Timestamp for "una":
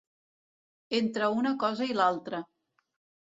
1.41-1.51